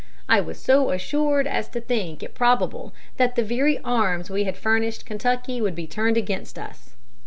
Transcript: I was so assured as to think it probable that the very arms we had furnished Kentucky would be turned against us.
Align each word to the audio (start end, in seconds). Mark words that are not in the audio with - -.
I 0.27 0.41
was 0.41 0.59
so 0.59 0.89
assured 0.89 1.45
as 1.45 1.67
to 1.67 1.79
think 1.79 2.23
it 2.23 2.33
probable 2.33 2.91
that 3.17 3.35
the 3.35 3.43
very 3.43 3.77
arms 3.83 4.31
we 4.31 4.45
had 4.45 4.57
furnished 4.57 5.05
Kentucky 5.05 5.61
would 5.61 5.75
be 5.75 5.85
turned 5.85 6.17
against 6.17 6.57
us. 6.57 6.95